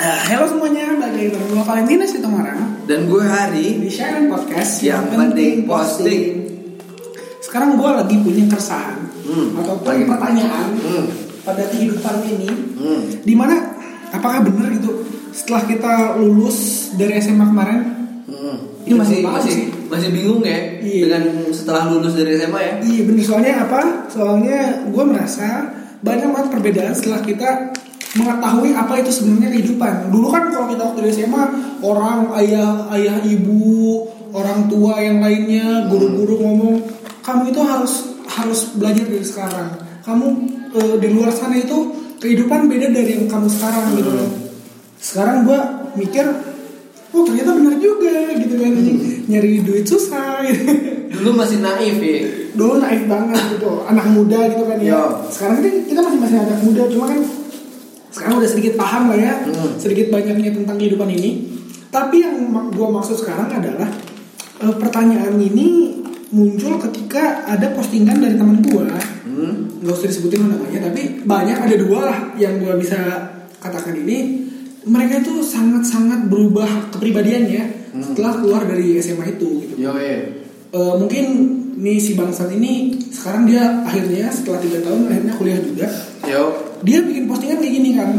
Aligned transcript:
Eh, 0.00 0.20
halo 0.32 0.48
semuanya, 0.48 0.96
balik 0.96 1.12
lagi 1.12 1.28
bareng 1.28 1.48
gue 1.52 1.60
Valentina 1.60 2.04
Dan 2.88 3.00
gue 3.04 3.20
Hari 3.20 3.84
di 3.84 3.88
Sharing 3.92 4.32
Podcast 4.32 4.80
Yang 4.80 5.12
penting 5.12 5.68
posting. 5.68 6.22
Sekarang 7.44 7.76
gue 7.76 7.84
lagi 7.84 8.16
punya 8.24 8.48
keresahan 8.48 8.96
Hmm, 9.28 9.60
ataupun 9.60 9.92
lagi. 9.92 10.08
pertanyaan 10.08 10.68
hmm, 10.80 11.04
pada 11.44 11.68
kehidupan 11.68 12.16
ini, 12.32 12.48
hmm. 12.48 13.28
di 13.28 13.34
mana 13.36 13.76
apakah 14.08 14.40
benar 14.40 14.72
gitu 14.72 15.04
setelah 15.36 15.68
kita 15.68 16.16
lulus 16.16 16.90
dari 16.96 17.20
SMA 17.20 17.44
kemarin, 17.52 17.80
hmm. 18.24 18.88
Ini 18.88 18.96
masih 18.96 19.20
masih 19.22 19.52
sih. 19.52 19.66
masih 19.86 20.08
bingung 20.16 20.40
ya 20.40 20.80
Iya. 20.80 21.12
Dengan 21.12 21.24
setelah 21.52 21.92
lulus 21.92 22.16
dari 22.16 22.40
SMA 22.40 22.58
ya 22.58 22.72
iya 22.88 23.00
benar 23.04 23.22
soalnya 23.28 23.52
apa? 23.68 23.80
Soalnya 24.08 24.58
gue 24.88 25.04
merasa 25.04 25.68
banyak 26.00 26.28
banget 26.32 26.48
perbedaan 26.56 26.94
setelah 26.96 27.20
kita 27.20 27.50
mengetahui 28.18 28.74
apa 28.74 28.98
itu 28.98 29.10
sebenarnya 29.14 29.54
kehidupan. 29.54 30.10
Dulu 30.10 30.26
kan 30.30 30.50
kalau 30.50 30.66
kita 30.66 30.82
waktu 30.82 31.00
di 31.06 31.10
SMA 31.14 31.44
orang 31.84 32.34
ayah 32.42 32.90
ayah 32.98 33.16
ibu 33.22 34.02
orang 34.34 34.66
tua 34.66 34.98
yang 34.98 35.22
lainnya 35.22 35.86
guru-guru 35.86 36.42
ngomong 36.42 36.76
kamu 37.22 37.54
itu 37.54 37.60
harus 37.62 37.92
harus 38.26 38.74
belajar 38.74 39.06
dari 39.06 39.26
sekarang. 39.26 39.68
Kamu 40.02 40.26
eh, 40.74 40.96
di 40.98 41.08
luar 41.14 41.30
sana 41.30 41.54
itu 41.54 41.94
kehidupan 42.18 42.66
beda 42.66 42.90
dari 42.90 43.14
yang 43.14 43.26
kamu 43.30 43.46
sekarang 43.46 43.94
gitu 43.94 44.10
loh. 44.10 44.30
Sekarang 44.98 45.46
gue 45.46 45.60
mikir 46.02 46.26
oh 47.10 47.22
ternyata 47.26 47.58
benar 47.58 47.74
juga 47.78 48.34
gitu 48.38 48.54
kan 48.58 48.72
nyari 49.30 49.52
duit 49.62 49.86
susah 49.86 50.42
gitu. 50.50 50.62
Dulu 51.10 51.30
masih 51.38 51.62
naif 51.62 51.98
ya 52.02 52.40
dulu 52.54 52.82
naif 52.82 53.06
banget 53.06 53.42
gitu 53.58 53.86
anak 53.86 54.06
muda 54.10 54.38
gitu 54.50 54.64
kan 54.66 54.78
ya 54.82 54.98
Yo. 54.98 55.02
sekarang 55.30 55.62
kita 55.62 56.00
masih 56.02 56.18
masih 56.18 56.38
anak 56.42 56.58
muda 56.66 56.82
cuma 56.90 57.04
kan 57.14 57.20
sekarang 58.10 58.38
udah 58.38 58.48
sedikit 58.48 58.74
paham 58.74 59.08
lah 59.08 59.18
ya 59.18 59.34
Hmm. 59.40 59.74
sedikit 59.76 60.10
banyaknya 60.10 60.50
tentang 60.52 60.76
kehidupan 60.76 61.08
ini. 61.08 61.30
Tapi 61.88 62.16
yang 62.20 62.34
gua 62.70 62.88
maksud 62.92 63.16
sekarang 63.16 63.48
adalah 63.48 63.88
eh, 64.58 64.74
pertanyaan 64.76 65.34
ini 65.34 65.98
muncul 66.30 66.78
ketika 66.78 67.42
ada 67.44 67.70
postingan 67.70 68.18
dari 68.18 68.34
teman 68.34 68.60
gua. 68.62 68.86
Hmm. 69.22 69.80
nggak 69.80 69.96
usah 69.96 70.08
disebutin 70.08 70.44
namanya 70.44 70.84
tapi 70.84 71.24
banyak 71.24 71.56
ada 71.56 71.72
dua 71.74 72.00
lah 72.04 72.18
yang 72.34 72.58
gua 72.58 72.76
bisa 72.76 72.98
katakan 73.56 73.96
ini. 73.96 74.46
Mereka 74.80 75.20
itu 75.20 75.40
sangat-sangat 75.40 76.26
berubah 76.26 76.68
kepribadiannya 76.90 77.62
Hmm. 77.90 78.02
setelah 78.02 78.38
keluar 78.38 78.62
dari 78.64 78.94
SMA 78.96 79.26
itu 79.30 79.48
gitu. 79.60 79.74
Yo 79.78 79.92
ya 79.94 80.38
Eh, 80.70 80.94
mungkin 80.94 81.24
nih 81.76 81.98
si 81.98 82.14
bangsat 82.14 82.46
ini 82.48 82.94
sekarang 83.10 83.42
dia 83.42 83.82
akhirnya 83.82 84.30
setelah 84.30 84.62
tiga 84.62 84.78
tahun 84.80 85.10
akhirnya 85.10 85.34
kuliah 85.34 85.58
juga. 85.58 85.86
Yo 86.22 86.69
dia 86.80 86.98
bikin 87.00 87.24
postingan 87.24 87.58
kayak 87.58 87.74
gini 87.74 87.90
kan 87.92 88.10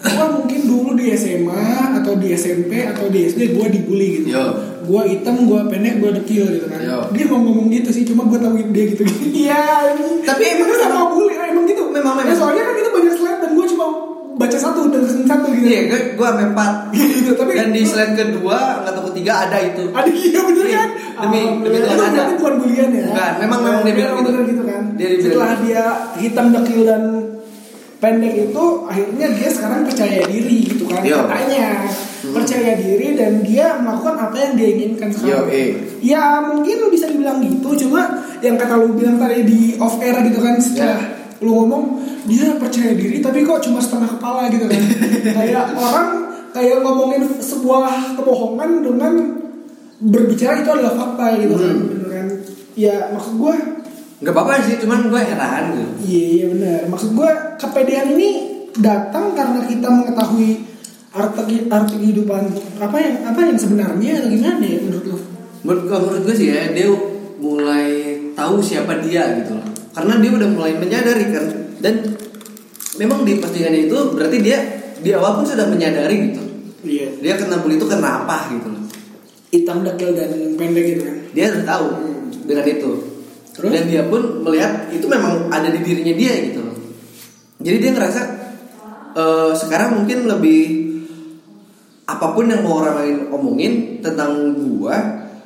gua 0.00 0.26
mungkin 0.32 0.60
dulu 0.62 0.90
di 0.94 1.10
SMA 1.12 1.64
atau 1.96 2.14
di 2.14 2.30
SMP 2.32 2.84
atau 2.84 3.06
di 3.06 3.26
SD 3.26 3.52
gua 3.52 3.66
dibully 3.66 4.08
gitu 4.18 4.28
Yo. 4.30 4.44
gua 4.84 5.02
hitam 5.04 5.44
gua 5.44 5.66
pendek 5.66 5.98
gua 5.98 6.10
dekil 6.12 6.46
gitu 6.48 6.66
kan 6.66 6.80
Yo. 6.80 6.98
dia 7.10 7.24
mau 7.26 7.40
ngomong 7.40 7.66
gitu 7.68 7.88
sih 7.88 8.04
cuma 8.04 8.24
gua 8.24 8.38
tahu 8.38 8.56
dia 8.68 8.84
gitu 8.88 9.02
iya 9.42 9.90
Tapi 10.22 10.42
emang 10.48 10.70
sama 10.76 11.08
bully 11.08 11.34
ah, 11.34 11.46
emang 11.46 11.64
gitu 11.64 11.82
Memang- 11.88 12.16
Ya, 12.16 12.24
memang. 12.26 12.38
soalnya 12.38 12.62
kan 12.62 12.74
itu 12.76 12.90
banyak 12.92 13.14
slide 13.14 13.40
dan 13.40 13.50
gua 13.52 13.66
cuma 13.66 13.86
baca 14.36 14.54
satu 14.56 14.80
dan 14.86 15.02
satu 15.02 15.46
gitu 15.50 15.66
Iya 15.66 15.80
gue, 15.88 16.00
gue 16.14 16.22
sampai 16.24 16.46
empat 16.46 16.72
gitu 16.94 17.30
tapi 17.34 17.52
Dan 17.52 17.68
di 17.70 17.82
slide 17.82 18.14
kedua 18.14 18.58
atau 18.84 19.02
ketiga 19.04 19.32
ada 19.42 19.58
itu 19.58 19.82
ada 19.88 20.06
iya 20.06 20.40
bener 20.40 20.64
Iya, 20.64 20.78
kan 20.78 20.88
demi- 21.20 21.58
demi 21.58 21.78
Alhamdulillah. 21.80 21.82
Tuhan 21.82 21.90
Itu 21.90 21.98
ada. 21.98 22.14
berarti 22.14 22.34
bukan 22.36 22.54
bulian 22.56 22.88
ya 22.92 23.04
Bukan, 23.08 23.32
memang- 23.40 23.62
memang 23.64 23.82
dia 23.82 23.94
bilang 23.96 24.14
gitu. 24.16 24.30
gitu 24.46 24.62
kan 24.62 24.82
Dia 24.94 25.08
setelah 25.16 25.50
gitu. 25.50 25.62
dia 25.64 25.82
hitam 26.16 26.46
dekil 26.52 26.80
dan 26.84 27.02
pendek 27.98 28.34
itu 28.48 28.64
akhirnya 28.86 29.26
dia 29.28 29.48
sekarang 29.48 29.82
percaya 29.82 30.22
diri 30.24 30.56
gitu 30.64 30.86
kan 30.86 31.02
Yo. 31.02 31.18
katanya 31.22 31.82
Hmm. 32.18 32.34
percaya 32.34 32.74
diri 32.74 33.14
dan 33.14 33.42
dia 33.42 33.78
melakukan 33.78 34.18
apa 34.20 34.34
yang 34.36 34.52
dia 34.54 34.68
inginkan 34.72 35.06
sekarang 35.08 35.46
Yo, 35.46 35.54
eh. 35.54 35.70
ya 36.00 36.22
mungkin 36.42 36.90
bisa 36.90 37.06
dibilang 37.06 37.38
gitu 37.38 37.86
cuma 37.86 38.10
yang 38.38 38.54
kata 38.54 38.74
lu 38.76 38.90
bilang 38.92 39.16
tadi 39.16 39.42
di 39.42 39.60
off 39.76 39.98
air 39.98 40.18
gitu 40.22 40.38
kan 40.38 40.58
setelah 40.58 40.98
Ya. 40.98 41.14
lu 41.38 41.54
ngomong 41.54 41.84
dia 42.24 42.54
percaya 42.54 42.92
diri 42.92 43.18
tapi 43.18 43.42
kok 43.42 43.62
cuma 43.62 43.78
setengah 43.78 44.10
kepala 44.12 44.50
gitu 44.50 44.66
kan 44.66 44.82
kayak 45.38 45.64
orang 45.72 46.08
kayak 46.50 46.82
ngomongin 46.82 47.22
sebuah 47.38 47.86
kebohongan 48.14 48.70
dengan 48.82 49.12
berbicara 50.00 50.58
itu 50.58 50.70
adalah 50.70 50.94
fakta 50.96 51.24
gitu 51.36 51.54
kan 51.54 51.70
Hmm. 51.72 51.86
bener 51.88 52.08
kan 52.08 52.26
ya 52.74 52.96
maksud 53.10 53.34
gue 53.36 53.54
Gak 54.18 54.34
apa-apa 54.34 54.66
sih 54.66 54.82
cuman 54.82 55.06
gue 55.06 55.20
heran 55.22 55.62
gitu. 55.78 55.90
Iya 56.02 56.26
iya 56.26 56.44
benar. 56.50 56.80
Maksud 56.90 57.14
gue 57.14 57.30
kepedean 57.54 58.18
ini 58.18 58.28
datang 58.74 59.30
karena 59.38 59.62
kita 59.62 59.86
mengetahui 59.86 60.66
arti 61.14 61.66
arti 61.70 61.94
kehidupan 61.98 62.42
apa 62.82 62.96
yang 62.98 63.14
apa 63.26 63.40
yang 63.46 63.58
sebenarnya 63.58 64.18
atau 64.18 64.28
gimana 64.30 64.64
ya 64.66 64.78
menurut 64.82 65.06
lu? 65.06 65.18
Menurut 65.62 65.82
gue 65.86 65.98
menurut 66.02 66.22
gue 66.26 66.34
sih 66.34 66.50
ya 66.50 66.74
dia 66.74 66.90
mulai 67.38 68.18
tahu 68.34 68.58
siapa 68.58 68.98
dia 69.06 69.38
gitu 69.38 69.54
loh. 69.54 69.66
Karena 69.94 70.18
dia 70.18 70.30
udah 70.34 70.48
mulai 70.50 70.72
menyadari 70.74 71.24
kan. 71.30 71.46
Dan 71.78 71.94
memang 72.98 73.22
di 73.22 73.38
postingannya 73.38 73.86
itu 73.86 73.98
berarti 74.18 74.38
dia 74.42 74.58
di 74.98 75.14
awal 75.14 75.38
pun 75.38 75.46
sudah 75.46 75.70
menyadari 75.70 76.34
gitu. 76.34 76.42
Iya. 76.82 77.22
Dia 77.22 77.34
kena 77.38 77.62
bully 77.62 77.78
itu 77.78 77.86
karena 77.86 78.26
apa 78.26 78.50
gitu 78.50 78.66
loh. 78.66 78.82
Hitam 79.54 79.86
dekil 79.86 80.10
dan 80.18 80.58
pendek 80.58 80.84
gitu 80.90 81.02
kan? 81.06 81.16
Dia 81.38 81.54
udah 81.54 81.62
tahu 81.62 81.86
dengan 82.50 82.66
itu 82.66 83.07
Terus? 83.58 83.70
dan 83.74 83.84
dia 83.90 84.02
pun 84.06 84.46
melihat 84.46 84.86
itu 84.94 85.10
memang 85.10 85.50
ada 85.50 85.66
di 85.66 85.82
dirinya 85.82 86.14
dia 86.14 86.32
gitu 86.46 86.62
loh 86.62 86.76
jadi 87.58 87.76
dia 87.82 87.90
ngerasa 87.90 88.20
eh, 89.18 89.50
sekarang 89.58 89.98
mungkin 90.02 90.30
lebih 90.30 90.62
apa 92.06 92.26
pun 92.32 92.48
yang 92.48 92.62
mau 92.64 92.80
orang 92.80 92.94
lain 93.04 93.16
omongin 93.34 93.72
tentang 94.00 94.54
gua 94.56 94.96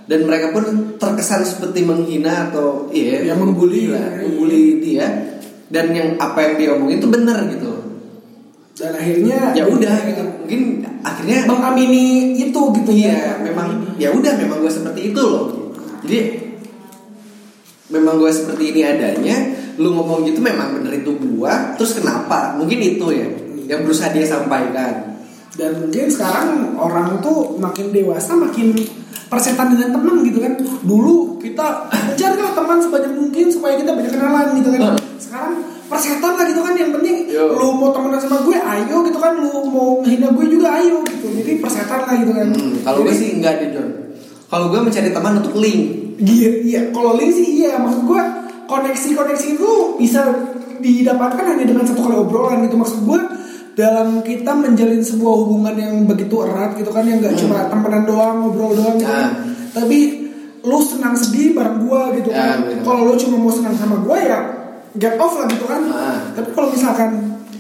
dan 0.06 0.28
mereka 0.28 0.53
pun 0.53 0.95
terkesan 1.01 1.43
seperti 1.43 1.83
menghina 1.83 2.53
atau 2.53 2.91
iya 2.93 3.22
Ya, 3.22 3.34
membuli. 3.34 3.89
lah, 3.89 4.21
membuli 4.21 4.78
dia 4.84 5.09
dan 5.72 5.89
yang 5.97 6.21
apa 6.21 6.39
yang 6.43 6.55
dia 6.61 6.69
omongin 6.77 7.01
itu 7.01 7.09
benar 7.09 7.49
gitu 7.49 7.72
dan 8.77 8.93
akhirnya 8.93 9.56
ya 9.56 9.65
udah 9.69 9.95
gitu 10.05 10.22
mungkin 10.45 10.61
akhirnya 11.01 11.49
mengamini 11.49 12.37
itu 12.37 12.61
gitu 12.77 12.91
Iya, 12.93 13.15
ya 13.15 13.33
memang 13.41 13.97
ya 13.97 14.09
udah 14.12 14.33
memang 14.37 14.61
gue 14.65 14.72
seperti 14.72 15.12
itu 15.12 15.21
loh. 15.22 15.45
Jadi 16.03 16.19
memang 17.92 18.16
gue 18.16 18.32
seperti 18.32 18.72
ini 18.72 18.80
adanya. 18.82 19.36
Lu 19.76 19.92
ngomong 19.92 20.25
gitu 20.25 20.41
memang 20.41 20.75
bener 20.75 20.97
itu 20.97 21.12
gua. 21.14 21.76
Terus 21.76 21.97
kenapa? 21.97 22.56
Mungkin 22.56 22.76
itu 22.76 23.06
ya 23.08 23.28
yang 23.62 23.84
berusaha 23.84 24.10
dia 24.10 24.25
sampaikan. 24.25 25.12
dan 25.53 25.76
mungkin 25.76 26.08
sekarang 26.08 26.72
orang 26.80 27.20
tuh 27.20 27.60
makin 27.60 27.92
dewasa 27.92 28.32
makin 28.32 28.72
persetan 29.28 29.69
dengan 29.69 29.92
teman 29.92 30.25
gitu 30.25 30.41
kan 30.41 30.56
dulu 30.80 31.36
kita 31.36 31.92
carilah 32.16 32.56
teman 32.56 32.80
sebanyak 32.80 33.12
mungkin 33.12 33.53
supaya 33.53 33.76
kita 33.76 33.92
banyak 33.92 34.12
kenalan 34.12 34.56
gitu 34.56 34.72
kan 34.72 34.80
Hmm. 34.80 34.97
sekarang 35.20 35.53
persetan 35.86 36.41
lah 36.41 36.48
gitu 36.48 36.64
kan 36.64 36.72
yang 36.72 36.88
penting 36.91 37.28
Yo. 37.28 37.53
lu 37.53 37.69
mau 37.76 37.92
temenan 37.92 38.16
sama 38.16 38.41
gue 38.41 38.56
ayo 38.56 38.97
gitu 39.04 39.19
kan 39.20 39.36
lu 39.36 39.53
mau 39.69 40.00
menghina 40.00 40.32
gue 40.32 40.47
juga 40.48 40.69
ayo 40.74 41.04
gitu 41.04 41.26
jadi 41.36 41.53
persetan 41.60 42.00
lah 42.00 42.16
gitu 42.16 42.32
kan 42.32 42.48
Hmm, 42.48 42.72
kalau 42.80 43.04
gue 43.04 43.12
sih 43.12 43.36
enggak 43.36 43.60
deh 43.60 43.69
John. 43.72 43.88
Kalau 44.48 44.66
gue 44.69 44.80
mencari 44.80 45.12
teman 45.12 45.36
untuk 45.36 45.53
link. 45.56 46.02
Iya, 46.17 46.50
iya. 46.62 46.81
Kalau 46.91 47.15
link 47.15 47.33
sih 47.33 47.62
iya. 47.62 47.77
Maksud 47.77 48.03
gue 48.05 48.23
koneksi-koneksi 48.67 49.47
itu 49.55 49.71
bisa 49.97 50.21
didapatkan 50.78 51.45
hanya 51.47 51.65
dengan 51.65 51.84
satu 51.84 52.00
kali 52.03 52.17
obrolan 52.17 52.65
gitu. 52.65 52.77
Maksud 52.77 53.00
gue 53.05 53.21
dalam 53.73 54.21
kita 54.21 54.53
menjalin 54.53 55.01
sebuah 55.01 55.34
hubungan 55.39 55.75
yang 55.75 55.95
begitu 56.05 56.45
erat 56.45 56.77
gitu 56.77 56.93
kan 56.93 57.09
yang 57.09 57.25
nggak 57.25 57.33
Hmm. 57.33 57.41
cuma 57.49 57.59
temenan 57.69 58.05
doang 58.05 58.37
ngobrol 58.45 58.77
doang 58.77 58.97
gitu 58.97 59.09
kan. 59.09 59.33
Ah. 59.33 59.33
Tapi 59.72 59.99
lu 60.62 60.78
senang 60.78 61.17
sedih 61.17 61.56
bareng 61.56 61.83
gua 61.83 62.12
gitu 62.15 62.28
Ya, 62.28 62.55
kan. 62.55 62.56
bener. 62.62 62.84
Kalau 62.84 63.01
lu 63.09 63.15
cuma 63.17 63.37
mau 63.37 63.51
senang 63.51 63.72
sama 63.72 63.97
gua 63.99 64.15
ya 64.15 64.39
get 64.95 65.17
off 65.17 65.34
lah 65.34 65.49
gitu 65.49 65.65
kan. 65.65 65.81
Ah. 65.89 66.21
Tapi 66.37 66.53
kalau 66.53 66.69
misalkan 66.69 67.11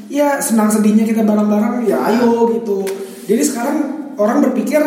ya 0.06 0.36
senang 0.38 0.68
sedihnya 0.68 1.02
kita 1.02 1.24
bareng-bareng 1.24 1.88
ya 1.88 1.96
ayo 2.04 2.52
gitu. 2.52 2.84
Jadi 3.24 3.42
sekarang 3.42 3.76
orang 4.20 4.44
berpikir 4.44 4.84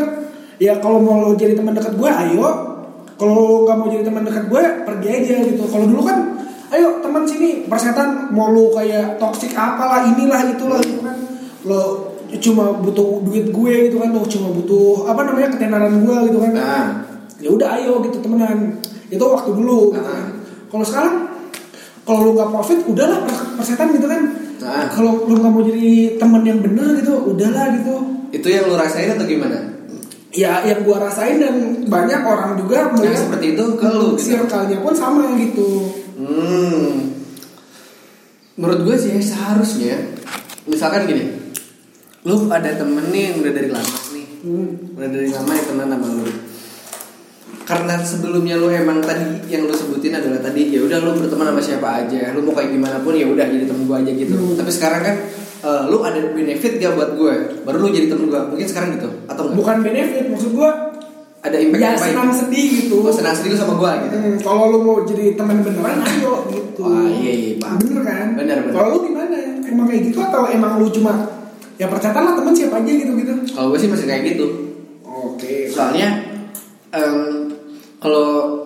ya 0.55 0.77
kalau 0.77 1.01
mau 1.01 1.17
lo 1.19 1.33
jadi 1.33 1.57
teman 1.57 1.73
dekat 1.73 1.97
gue 1.97 2.05
ayo. 2.05 2.74
Kalau 3.15 3.33
lo 3.33 3.45
nggak 3.63 3.75
mau 3.75 3.87
jadi 3.87 4.03
teman 4.03 4.23
dekat 4.23 4.45
gue 4.45 4.63
pergi 4.83 5.07
aja 5.09 5.35
gitu. 5.45 5.63
Kalau 5.63 5.85
dulu 5.85 6.01
kan 6.01 6.17
ayo 6.67 6.99
teman 6.99 7.23
sini 7.23 7.63
persetan 7.65 8.29
mau 8.29 8.49
lo 8.49 8.69
kayak 8.69 9.15
toxic 9.15 9.51
apalah 9.51 10.03
inilah 10.05 10.41
itulah 10.49 10.79
gitu 10.79 10.99
kan. 10.99 11.15
Lo 11.63 11.81
cuma 12.35 12.75
butuh 12.75 13.23
duit 13.23 13.47
gue 13.47 13.73
gitu 13.85 13.95
kan 13.95 14.11
lo 14.11 14.21
cuma 14.21 14.51
butuh 14.51 15.05
apa 15.05 15.23
namanya 15.23 15.47
ketenaran 15.49 16.03
gue 16.03 16.17
gitu 16.25 16.37
kan 16.37 16.51
Nah. 16.51 16.87
ya 17.37 17.47
udah 17.47 17.69
ayo 17.73 18.01
gitu 18.01 18.19
temenan 18.19 18.75
itu 19.07 19.21
waktu 19.21 19.51
dulu 19.53 19.89
gitu 19.89 20.01
kan. 20.01 20.03
Ah. 20.03 20.27
kalau 20.67 20.83
sekarang 20.83 21.15
kalau 22.01 22.19
lu 22.21 22.31
nggak 22.33 22.49
profit 22.49 22.79
udahlah 22.83 23.23
pers- 23.23 23.55
persetan 23.55 23.87
gitu 23.91 24.03
kan 24.05 24.21
Ah. 24.59 24.89
kalau 24.89 25.23
lu 25.23 25.37
nggak 25.37 25.47
mau 25.49 25.63
jadi 25.63 25.87
temen 26.17 26.41
yang 26.43 26.59
bener 26.59 26.97
gitu 26.97 27.13
udahlah 27.25 27.71
gitu 27.73 27.95
Itu 28.33 28.47
yang 28.49 28.67
lu 28.67 28.75
rasain 28.75 29.07
atau 29.09 29.23
gimana? 29.23 29.74
Ya 30.35 30.59
yang 30.61 30.83
gua 30.83 30.99
rasain 31.01 31.39
dan 31.39 31.55
banyak 31.85 32.21
orang 32.21 32.53
juga 32.55 32.75
Yang 32.83 32.91
melihat 32.93 33.19
seperti 33.21 33.45
itu 33.51 33.65
ke 33.73 33.87
lu 33.89 34.09
gitu. 34.13 34.21
circle-nya 34.21 34.77
pun 34.79 34.93
sama 34.93 35.31
gitu 35.33 35.69
Hmm. 36.15 37.11
Menurut 38.55 38.79
gue 38.83 38.95
sih 38.97 39.15
seharusnya 39.17 39.99
misalkan 40.65 41.03
gini. 41.05 41.27
lu 42.23 42.47
ada 42.47 42.71
temen 42.71 43.05
nih 43.07 43.29
yang 43.29 43.35
udah 43.37 43.53
dari 43.53 43.69
lama 43.69 43.97
nih 44.11 44.25
Hmm. 44.41 44.69
udah 44.93 45.09
dari 45.09 45.29
lama 45.29 45.51
ya 45.51 45.63
teman 45.63 45.87
sama 45.87 46.07
lu 46.11 46.25
karena 47.61 47.93
sebelumnya 47.99 48.55
lu 48.55 48.67
emang 48.67 48.97
tadi 48.99 49.25
yang 49.45 49.63
lu 49.63 49.73
sebutin 49.73 50.13
adalah 50.13 50.37
tadi 50.39 50.69
ya 50.69 50.81
udah 50.81 50.97
lu 50.99 51.17
berteman 51.17 51.49
sama 51.49 51.61
siapa 51.61 51.87
aja 51.99 52.29
lu 52.31 52.41
mau 52.41 52.53
kayak 52.53 52.71
gimana 52.71 52.97
pun 52.99 53.13
ya 53.13 53.25
udah 53.25 53.41
jadi 53.43 53.65
temen 53.65 53.83
gue 53.83 53.97
aja 53.99 54.11
gitu 54.15 54.33
Hmm. 54.33 54.55
tapi 54.55 54.69
sekarang 54.69 55.01
kan 55.01 55.15
eh, 55.65 55.81
lu 55.89 55.97
ada 56.05 56.19
benefit 56.29 56.77
gak 56.77 56.93
buat 56.93 57.09
gue? 57.17 57.33
Baru 57.65 57.77
lu 57.81 57.89
jadi 57.89 58.07
temen 58.13 58.29
gue 58.29 58.41
mungkin 58.53 58.67
sekarang 58.69 59.01
gitu 59.01 59.09
atau 59.25 59.49
enggak? 59.49 59.57
Bukan 59.57 59.75
benefit 59.81 60.23
maksud 60.29 60.51
gua 60.53 60.71
ada 61.45 61.57
impact 61.61 61.81
ya 61.81 61.93
baik. 61.93 62.05
senang 62.09 62.29
sedih 62.33 62.65
gitu. 62.81 62.95
Oh, 63.05 63.13
senang 63.13 63.33
sedih 63.37 63.53
lu 63.53 63.57
sama 63.57 63.73
gue 63.77 63.91
gitu? 64.09 64.15
Hmm, 64.17 64.37
kalau 64.41 64.63
lu 64.73 64.79
mau 64.81 64.97
jadi 65.05 65.37
teman 65.37 65.61
beneran 65.61 66.01
ayo 66.01 66.33
gitu. 66.49 66.81
Wah, 66.81 67.05
iya, 67.05 67.31
iya, 67.33 67.51
paham. 67.61 67.77
bener 67.81 68.01
kan? 68.01 68.27
Bener, 68.33 68.57
bener. 68.65 68.73
kalau 68.73 68.87
lu 68.97 68.99
gimana? 69.09 69.37
Emang 69.65 69.85
kayak 69.89 70.01
gitu 70.09 70.17
atau 70.21 70.49
emang 70.49 70.81
lu 70.81 70.89
cuma 70.89 71.13
ya 71.75 71.91
percaya 71.91 72.15
lah 72.15 72.33
teman 72.39 72.55
siapa 72.55 72.79
aja 72.79 72.87
gitu 72.87 73.11
gitu 73.19 73.33
kalau 73.51 73.67
gue 73.73 73.79
sih 73.81 73.89
masih 73.91 74.07
kayak 74.09 74.23
gitu. 74.33 74.47
Oke. 75.05 75.69
Soalnya 75.69 76.23
em, 76.95 77.51
kalau 77.99 78.57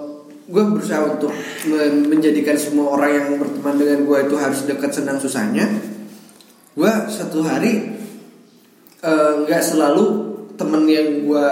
gue 0.49 0.63
berusaha 0.65 1.05
untuk 1.05 1.33
men- 1.69 2.09
menjadikan 2.09 2.57
semua 2.57 2.97
orang 2.97 3.11
yang 3.13 3.27
berteman 3.37 3.75
dengan 3.77 3.99
gue 4.05 4.17
itu 4.29 4.35
harus 4.37 4.59
dekat 4.65 4.91
senang 4.93 5.17
susahnya 5.21 5.65
gue 6.79 6.91
satu 7.11 7.43
hari 7.43 7.91
eh, 9.03 9.31
nggak 9.43 9.59
selalu 9.59 10.05
temen 10.55 10.87
yang 10.87 11.27
gue 11.27 11.45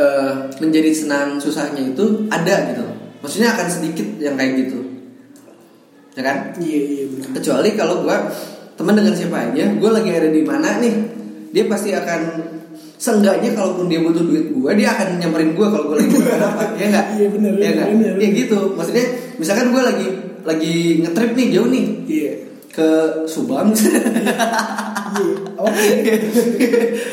eh, 0.00 0.32
menjadi 0.64 0.90
senang 0.96 1.36
susahnya 1.36 1.92
itu 1.92 2.24
ada 2.32 2.72
gitu. 2.72 2.84
Maksudnya 3.20 3.52
akan 3.52 3.68
sedikit 3.68 4.08
yang 4.16 4.40
kayak 4.40 4.64
gitu. 4.64 4.80
Ya 6.16 6.24
kan? 6.24 6.56
Iya 6.56 6.78
iya 6.80 7.04
bener 7.12 7.28
kecuali 7.36 7.68
kalau 7.76 8.00
gue 8.00 8.16
teman 8.80 8.96
dengan 8.96 9.12
siapa 9.12 9.52
aja 9.52 9.76
gue 9.76 9.90
lagi 9.92 10.08
ada 10.08 10.28
di 10.32 10.40
mana 10.40 10.80
nih 10.80 10.94
dia 11.52 11.68
pasti 11.68 11.92
akan 11.92 12.48
seenggaknya 12.96 13.52
kalaupun 13.52 13.92
dia 13.92 14.00
butuh 14.00 14.24
duit 14.24 14.56
gue 14.56 14.70
dia 14.72 14.88
akan 14.96 15.20
nyamperin 15.20 15.52
gue 15.52 15.66
kalau 15.68 15.92
gue 15.92 15.96
lagi 16.00 16.16
apa 16.48 16.64
ya 16.80 16.86
nggak? 16.88 17.06
Iya, 17.20 17.28
bener, 17.28 17.52
ya 17.60 17.70
bener, 17.92 18.14
ya 18.16 18.28
gitu. 18.32 18.72
Maksudnya 18.72 19.04
misalkan 19.36 19.68
gue 19.68 19.82
lagi 19.84 20.06
lagi 20.48 20.74
ngetrip 21.04 21.36
nih 21.36 21.46
jauh 21.52 21.68
nih. 21.68 21.84
Iya 22.08 22.32
ke 22.70 22.88
Subang. 23.26 23.74
Iya. 25.10 25.34
Oke 25.58 26.14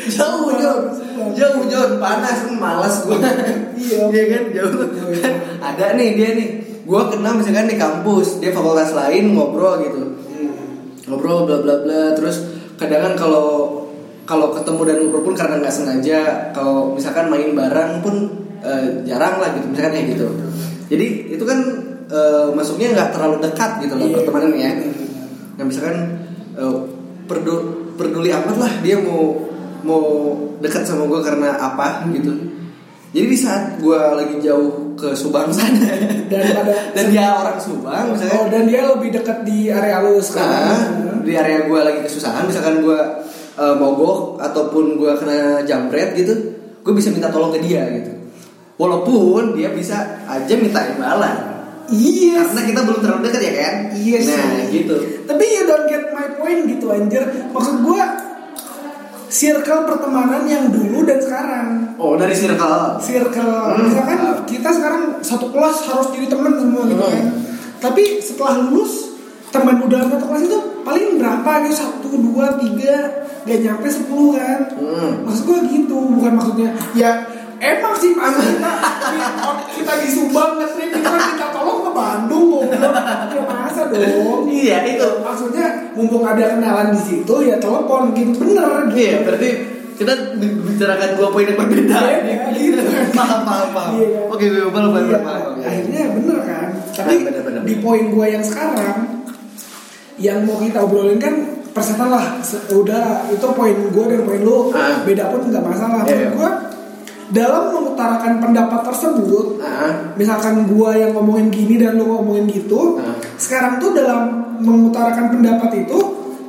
jauh 0.06 0.54
jauh 0.54 0.82
jauh 1.34 1.62
jauh 1.66 1.90
panas 1.98 2.46
malas 2.54 3.02
gue 3.04 3.18
Iya. 3.74 4.06
Iya 4.10 4.22
kan? 4.30 4.42
Jauh. 4.54 4.86
Kan 5.18 5.34
ada 5.58 5.86
nih 5.98 6.14
dia 6.14 6.28
nih. 6.38 6.48
Gue 6.86 7.02
kenal 7.10 7.36
misalkan 7.36 7.66
di 7.66 7.74
kampus. 7.74 8.38
Dia 8.38 8.54
fakultas 8.54 8.94
lain 8.94 9.34
ngobrol 9.34 9.82
gitu. 9.82 10.00
Ngobrol 11.10 11.44
bla 11.44 11.58
bla 11.58 11.74
bla. 11.82 12.02
Terus 12.14 12.46
kadang 12.78 13.02
kan 13.02 13.14
kalau 13.18 13.82
kalau 14.24 14.54
ketemu 14.54 14.80
dan 14.86 14.96
ngobrol 15.02 15.24
pun 15.26 15.34
karena 15.34 15.58
nggak 15.58 15.74
sengaja 15.74 16.20
kalau 16.54 16.94
misalkan 16.94 17.26
main 17.26 17.50
bareng 17.58 17.98
pun 17.98 18.14
eh, 18.62 19.02
jarang 19.10 19.42
lah 19.42 19.58
gitu 19.58 19.66
misalkan 19.74 19.92
kayak 19.98 20.06
gitu. 20.14 20.26
Jadi 20.88 21.06
itu 21.34 21.44
kan 21.44 21.58
eh, 22.08 22.46
masuknya 22.54 22.94
nggak 22.94 23.10
terlalu 23.10 23.42
dekat 23.42 23.82
gitu 23.82 23.94
loh 23.98 24.06
Iya. 24.06 25.07
Nah 25.58 25.66
misalkan 25.66 25.96
eh, 26.54 26.78
perdu- 27.26 27.92
peduli 27.98 28.30
amat 28.30 28.56
lah 28.56 28.72
dia 28.78 28.96
mau 29.02 29.34
mau 29.82 30.04
dekat 30.58 30.82
sama 30.82 31.06
gue 31.06 31.20
karena 31.20 31.54
apa 31.54 32.06
gitu. 32.10 32.30
Jadi 33.08 33.26
di 33.26 33.38
saat 33.38 33.80
gue 33.80 33.96
lagi 33.96 34.36
jauh 34.38 34.92
ke 34.92 35.16
Subang 35.16 35.48
sana 35.48 35.80
Daripada- 36.28 36.76
dan 36.96 37.08
dia 37.08 37.32
orang 37.32 37.56
Subang 37.56 38.12
misalnya 38.12 38.36
oh 38.36 38.46
dan 38.52 38.68
dia 38.68 38.84
lebih 38.84 39.08
dekat 39.10 39.48
di 39.48 39.72
area 39.72 40.04
lu 40.04 40.20
Nah, 40.20 40.22
sekarang 40.22 41.24
di 41.24 41.32
area 41.32 41.64
gue 41.64 41.80
lagi 41.80 42.00
kesusahan, 42.04 42.44
misalkan 42.44 42.84
gue 42.84 43.00
eh, 43.56 43.74
mogok 43.74 44.36
ataupun 44.38 45.00
gue 45.00 45.12
kena 45.16 45.64
jambret 45.64 46.12
gitu, 46.14 46.34
gue 46.84 46.92
bisa 46.92 47.08
minta 47.08 47.28
tolong 47.28 47.50
ke 47.50 47.60
dia 47.64 47.84
gitu. 47.96 48.12
Walaupun 48.76 49.56
dia 49.56 49.72
bisa 49.72 49.98
aja 50.24 50.54
minta 50.54 50.84
imbalan, 50.86 51.57
iya 51.88 52.44
karena 52.44 52.62
kita 52.64 52.80
belum 52.84 53.00
terlalu 53.00 53.20
dekat 53.26 53.42
ya 53.42 53.52
kan? 53.54 53.74
Iya 53.90 54.18
sih. 54.20 54.34
Nah 54.34 54.64
gitu. 54.68 54.94
Tapi 55.24 55.44
you 55.44 55.62
don't 55.64 55.86
get 55.86 56.04
my 56.10 56.26
point 56.34 56.60
gitu 56.64 56.86
anjir. 56.88 57.22
Maksud 57.48 57.80
gua 57.80 58.04
circle 59.28 59.84
pertemanan 59.84 60.48
yang 60.48 60.72
dulu 60.72 61.04
dan 61.04 61.20
sekarang. 61.20 61.66
Oh 62.00 62.16
dari 62.16 62.32
circle. 62.32 62.96
Circle 62.96 63.52
Hmm. 63.68 63.84
misalkan 63.84 64.18
kita 64.44 64.68
sekarang 64.72 65.02
satu 65.20 65.52
kelas 65.52 65.76
harus 65.84 66.08
jadi 66.12 66.26
teman 66.28 66.56
semua 66.56 66.88
gitu 66.88 66.96
Hmm. 66.98 67.12
kan. 67.12 67.26
Tapi 67.78 68.18
setelah 68.18 68.64
lulus 68.64 69.20
teman 69.48 69.80
udah 69.80 70.00
satu 70.06 70.24
kelas 70.24 70.42
itu 70.44 70.58
paling 70.80 71.16
berapa 71.16 71.50
gitu 71.64 71.74
satu 71.74 72.08
dua 72.12 72.56
tiga 72.56 73.24
gak 73.44 73.60
nyampe 73.60 73.88
sepuluh 73.88 74.36
kan 74.36 74.60
Hmm. 74.76 75.24
maksud 75.24 75.44
gua 75.44 75.58
gitu 75.64 75.96
bukan 75.96 76.32
maksudnya 76.36 76.68
ya 76.92 77.24
emang 77.58 77.94
sih 77.94 78.12
pas 78.12 78.30
kita 78.32 78.72
kita 79.74 79.92
di 79.98 80.08
Subang 80.08 80.56
ngetrip 80.56 80.90
itu 80.90 81.00
kan 81.00 81.20
kita 81.34 81.46
tolong 81.50 81.80
ke 81.82 81.90
Bandung 81.90 82.48
ya 83.28 83.42
masa 83.44 83.82
dong 83.86 84.46
Iya 84.48 84.78
itu. 84.88 85.08
maksudnya 85.18 85.66
mumpung 85.92 86.22
ada 86.22 86.54
kenalan 86.54 86.90
di 86.90 87.00
situ 87.00 87.34
ya 87.42 87.56
telepon 87.56 88.10
gitu 88.12 88.32
bener 88.36 88.86
gitu 88.90 88.98
Iya 88.98 89.16
berarti 89.22 89.50
kita 89.98 90.14
bicarakan 90.38 91.18
dua 91.18 91.26
poin 91.28 91.42
yang 91.42 91.58
berbeda. 91.58 91.98
Iya, 91.98 92.54
gitu. 92.54 92.86
paham 93.10 93.42
paham 93.42 93.68
paham. 93.74 93.92
Iya? 93.98 94.30
Oke 94.30 94.46
gue 94.46 94.70
paham 94.70 94.94
paham 94.94 95.10
Iya, 95.10 95.18
akhirnya 95.58 96.02
bener 96.14 96.38
kan 96.40 96.68
tapi 96.94 97.14
bener, 97.26 97.42
bener, 97.42 97.62
di 97.66 97.74
poin 97.78 98.04
gue 98.06 98.26
yang 98.28 98.42
sekarang 98.42 99.26
yang 100.16 100.42
mau 100.42 100.58
kita 100.58 100.82
obrolin 100.82 101.18
kan 101.18 101.34
persetan 101.70 102.10
lah 102.10 102.38
udah 102.68 103.26
itu 103.28 103.46
poin 103.54 103.74
gue 103.74 104.04
dan 104.06 104.20
poin 104.22 104.40
lu 104.42 104.70
Ah. 104.70 105.02
beda 105.02 105.30
pun 105.30 105.46
nggak 105.46 105.62
masalah 105.62 106.02
Iya, 106.02 106.14
iya. 106.14 106.28
Menurut 106.30 106.38
gue 106.38 106.50
dalam 107.28 107.72
mengutarakan 107.72 108.40
pendapat 108.40 108.80
tersebut 108.88 109.60
Nah, 109.60 110.16
misalkan 110.16 110.64
gua 110.64 110.96
yang 110.96 111.12
ngomongin 111.12 111.48
gini 111.48 111.76
dan 111.76 111.96
lu 111.96 112.08
ngomongin 112.08 112.48
gitu 112.48 112.96
Nah. 112.96 113.16
sekarang 113.36 113.76
tuh 113.76 113.92
dalam 113.92 114.20
mengutarakan 114.58 115.30
pendapat 115.30 115.86
itu 115.86 115.98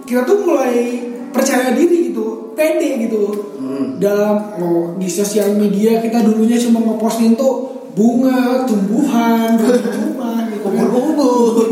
kita 0.03 0.23
tuh 0.23 0.41
mulai 0.41 1.03
percaya 1.29 1.71
diri 1.71 2.09
gitu 2.09 2.55
pede 2.55 3.05
gitu 3.05 3.21
Hmm. 3.59 4.01
dalam 4.01 4.35
oh, 4.57 4.97
di 4.97 5.05
sosial 5.05 5.53
media 5.53 5.99
kita 5.99 6.23
dulunya 6.23 6.57
cuma 6.57 6.81
ngeposting 6.81 7.35
tuh 7.35 7.69
bunga 7.93 8.63
tumbuhan 8.65 9.53
rumah 9.59 10.47
gitu 10.47 10.67
kan. 10.67 10.83
Ubur-ubur. 10.89 11.67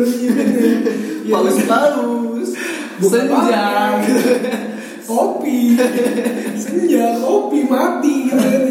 Iya. 0.00 0.32
Iya, 1.26 1.32
paus-paus, 1.34 2.48
Bukan 3.00 3.22
senja. 3.26 3.64
Kopi 5.10 5.74
senja 6.54 7.06
kopi 7.24 7.66
mati 7.66 8.30
gitu 8.30 8.38
kan 8.38 8.62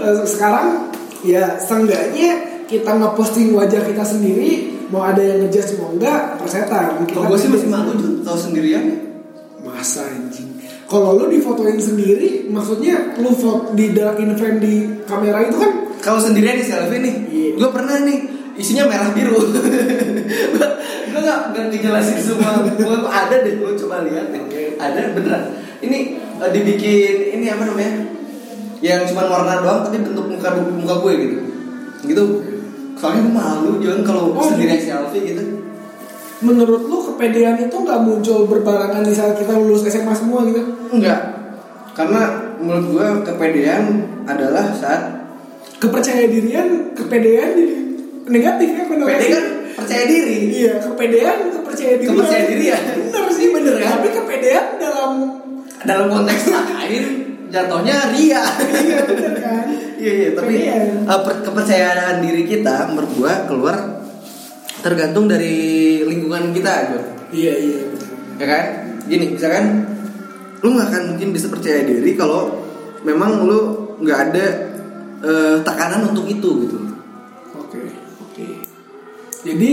Eh, 0.00 0.26
sekarang 0.26 0.90
ya 1.22 1.54
seenggaknya 1.56 2.30
kita 2.66 2.90
ngeposting 2.90 3.52
wajah 3.52 3.80
kita 3.80 4.02
sendiri 4.02 4.76
mau 4.88 5.04
ada 5.04 5.20
yang 5.20 5.44
ngejudge 5.44 5.78
mau 5.78 5.94
enggak 5.94 6.36
persetan 6.36 7.06
Kalau 7.06 7.28
gue 7.28 7.38
sih 7.38 7.46
masih 7.46 7.68
malu 7.68 7.94
tuh 7.94 8.20
tahu 8.20 8.34
sendirian. 8.36 9.08
masa 9.60 10.02
anjing 10.04 10.56
kalau 10.84 11.14
lu 11.14 11.28
difotoin 11.28 11.78
sendiri 11.78 12.48
maksudnya 12.48 13.14
lu 13.16 13.30
foto 13.30 13.70
di 13.72 13.92
dalam 13.92 14.16
frame 14.34 14.58
di 14.58 14.74
kamera 15.04 15.44
itu 15.44 15.56
kan 15.56 15.72
Kalau 16.00 16.16
sendirian 16.16 16.56
di 16.56 16.64
selfie 16.64 16.98
nih, 16.98 17.14
Iya. 17.28 17.50
gue 17.54 17.70
pernah 17.70 18.00
nih 18.00 18.18
isinya 18.56 18.88
merah 18.88 19.12
biru. 19.12 19.36
gue 21.12 21.20
gak 21.20 21.40
gak 21.52 21.64
ngejelasin 21.68 22.18
semua. 22.18 22.64
Gue 22.66 22.88
ada 23.04 23.36
deh, 23.36 23.54
lu 23.56 23.76
coba 23.76 24.08
lihat 24.08 24.32
deh. 24.32 24.40
Ada 24.76 25.12
beneran. 25.12 25.42
Ini 25.80 25.98
eh, 26.38 26.50
dibikin 26.50 27.14
ini 27.34 27.46
apa 27.46 27.64
namanya? 27.64 27.92
Yang 28.80 29.12
cuma 29.12 29.24
warna 29.26 29.60
doang 29.60 29.80
tapi 29.82 29.98
bentuk 29.98 30.26
muka 30.26 30.48
muka 30.56 30.94
gue 31.00 31.12
gitu. 31.18 31.36
Gitu. 32.06 32.24
Soalnya 32.94 33.20
gue 33.22 33.34
malu 33.34 33.70
jangan 33.78 34.00
kalau 34.02 34.24
Oh, 34.30 34.40
sendirian 34.42 34.74
jadi- 34.74 34.86
selfie 34.86 35.24
gitu. 35.26 35.44
menurut 36.40 36.82
lu 36.82 36.96
kepedean 37.02 37.52
itu 37.58 37.72
nggak 37.74 38.00
muncul 38.00 38.44
berbarengan 38.46 39.04
di 39.04 39.12
saat 39.12 39.36
kita 39.36 39.52
lulus 39.54 39.84
SMA 39.84 40.08
semua 40.10 40.40
gitu 40.42 40.64
Enggak. 40.88 41.20
Karena 41.92 42.32
menurut 42.56 42.86
gue 42.90 43.06
kepedean 43.26 43.84
adalah 44.24 44.72
saat 44.72 45.20
kepercaya 45.76 46.24
dirian 46.24 46.92
kepedean 46.92 47.52
jadi 47.52 47.76
negatif 48.26 48.68
ya 48.70 48.84
konotasi. 48.86 49.28
kan 49.30 49.44
percaya 49.74 50.04
diri. 50.06 50.36
iya 50.54 50.72
kepedean 50.78 51.36
kepercaya 51.50 51.94
diri 51.94 52.08
Kepercaya 52.08 52.42
diri 52.46 52.64
ya? 52.66 52.78
bener 52.88 53.24
sih 53.30 53.48
bener 53.50 53.74
ya 53.76 53.88
tapi 53.90 54.08
kepedean 54.10 54.66
dalam 54.76 55.12
dalam 55.84 56.06
konteks 56.12 56.52
lain 56.52 57.04
jatuhnya 57.52 57.96
ria 58.14 58.42
iya 58.46 59.00
kan 59.42 59.66
iya 60.00 60.12
iya 60.24 60.28
tapi 60.32 60.54
Kepedean. 60.54 61.10
uh, 61.10 61.20
per- 61.26 61.42
kepercayaan 61.42 62.22
diri 62.22 62.42
kita 62.46 62.94
gua 63.18 63.44
keluar 63.50 63.76
tergantung 64.80 65.28
dari 65.28 66.00
lingkungan 66.06 66.56
kita 66.56 66.72
Jo. 66.94 67.00
iya 67.34 67.52
iya 67.58 67.78
bener. 67.84 68.08
ya 68.40 68.46
kan 68.48 68.64
gini 69.10 69.24
misalkan 69.34 69.66
lu 70.60 70.76
nggak 70.76 70.88
akan 70.88 71.02
mungkin 71.16 71.28
bisa 71.34 71.46
percaya 71.48 71.84
diri 71.84 72.16
kalau 72.16 72.64
memang 73.04 73.44
lu 73.44 73.60
nggak 74.00 74.18
ada 74.30 74.46
eh, 75.20 75.56
tekanan 75.60 76.12
untuk 76.12 76.24
itu 76.28 76.48
gitu 76.64 76.78
oke 77.56 77.82
oke 78.24 78.46
jadi 79.44 79.70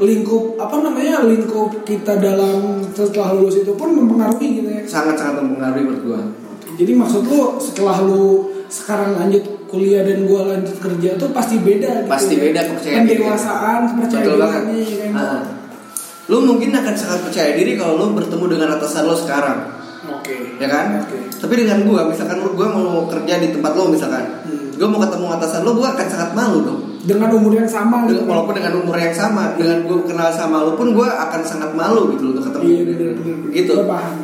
lingkup 0.00 0.56
apa 0.56 0.80
namanya 0.80 1.22
lingkup 1.28 1.84
kita 1.84 2.16
dalam 2.16 2.80
setelah 2.90 3.36
lulus 3.36 3.60
itu 3.60 3.72
pun 3.76 3.92
mempengaruhi 3.92 4.48
gitu 4.64 4.68
ya. 4.72 4.82
Sangat-sangat 4.88 5.44
mempengaruhi 5.44 5.84
menurut 5.84 6.02
gua. 6.08 6.20
Jadi 6.80 6.92
maksud 6.96 7.22
lu 7.28 7.60
setelah 7.60 8.00
lu 8.00 8.48
sekarang 8.72 9.20
lanjut 9.20 9.44
kuliah 9.68 10.00
dan 10.02 10.24
gua 10.24 10.56
lanjut 10.56 10.72
kerja 10.80 11.20
tuh 11.20 11.28
pasti 11.36 11.60
beda 11.60 12.02
gitu 12.02 12.08
Pasti 12.08 12.34
ya. 12.34 12.40
beda 12.48 12.60
kepercayaan 12.72 13.04
diri. 13.04 13.20
pendewasaan 13.20 13.78
betul 13.84 13.98
kepercayaan 14.00 14.40
banget. 14.40 14.62
dirinya 14.72 14.96
ya 14.96 15.10
kan 15.12 15.42
lu 16.30 16.38
mungkin 16.46 16.70
akan 16.70 16.94
sangat 16.94 17.20
percaya 17.26 17.50
diri 17.58 17.74
kalau 17.74 17.98
lu 17.98 18.06
bertemu 18.14 18.44
dengan 18.54 18.78
atasan 18.78 19.02
lo 19.04 19.18
sekarang. 19.18 19.66
Oke. 20.14 20.62
Ya 20.62 20.70
kan? 20.70 21.02
Oke. 21.02 21.18
Tapi 21.26 21.54
dengan 21.58 21.82
gua 21.84 22.06
misalkan 22.06 22.38
lu 22.40 22.54
gua 22.54 22.70
mau 22.70 23.04
kerja 23.10 23.34
di 23.36 23.50
tempat 23.50 23.74
lo 23.74 23.90
misalkan 23.90 24.24
Gua 24.80 24.88
mau 24.88 25.00
ketemu 25.04 25.26
atasan 25.36 25.60
lo 25.60 25.76
gua 25.76 25.92
akan 25.92 26.06
sangat 26.08 26.30
malu 26.32 26.58
dong. 26.64 26.80
Dengan 27.04 27.28
umur 27.36 27.52
yang 27.52 27.68
sama 27.68 28.08
gitu. 28.08 28.24
Walaupun 28.24 28.56
dengan 28.56 28.72
umur 28.80 28.96
yang 28.96 29.12
sama 29.12 29.52
dengan 29.60 29.84
gue 29.84 29.98
kenal 30.08 30.28
sama 30.32 30.64
lu 30.64 30.72
pun 30.76 30.92
gue 30.92 31.04
akan 31.04 31.40
sangat 31.44 31.72
malu 31.72 32.12
gitu 32.12 32.32
untuk 32.32 32.48
ketemu. 32.48 32.64
Iya 32.64 32.82
gitu. 33.56 33.72
Paham. 33.84 34.16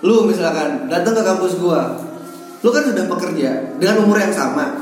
Lu 0.00 0.24
misalkan 0.24 0.88
datang 0.88 1.16
ke 1.16 1.22
kampus 1.24 1.56
gue 1.56 1.80
lu 2.64 2.68
kan 2.72 2.80
sudah 2.80 3.04
bekerja 3.08 3.76
dengan 3.76 4.08
umur 4.08 4.16
yang 4.20 4.32
sama. 4.32 4.72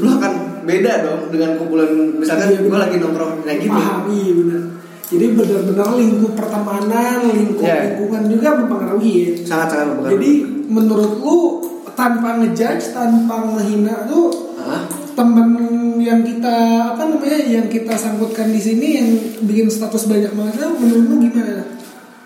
Lu 0.00 0.08
akan 0.08 0.32
beda 0.64 0.92
dong 1.04 1.22
dengan 1.32 1.56
kumpulan 1.56 1.88
misalkan 2.16 2.52
Iya, 2.52 2.60
gue 2.64 2.78
lagi 2.80 2.96
nongkrong 3.00 3.44
kayak 3.44 3.58
gitu. 3.64 3.72
paham 3.72 4.04
iya 4.12 4.32
benar 4.36 4.62
jadi 5.10 5.26
benar-benar 5.34 5.88
lingkup 5.98 6.32
pertemanan 6.38 7.16
lingkup 7.26 7.64
Iya. 7.66 7.76
lingkungan 7.96 8.22
juga 8.30 8.48
mempengaruhi 8.60 9.12
ya 9.16 9.30
sangat 9.42 9.66
sangat 9.74 9.86
mempengaruhi. 9.90 10.14
Jadi 10.14 10.32
menurut 10.70 11.12
lu 11.18 11.38
tanpa 11.98 12.38
ngejudge 12.38 12.94
tanpa 12.94 13.34
ngehina 13.56 14.06
tuh 14.06 14.49
Temen 15.16 15.48
yang 16.00 16.24
kita 16.24 16.56
apa 16.96 17.02
namanya 17.04 17.40
yang 17.44 17.66
kita 17.68 17.92
sangkutkan 17.94 18.48
di 18.50 18.60
sini 18.60 18.86
yang 18.96 19.08
bikin 19.44 19.68
status 19.68 20.08
banyak 20.08 20.32
banget 20.32 20.64
tuh 20.64 20.72
menurut 20.80 21.04
lu 21.06 21.16
gimana? 21.28 21.64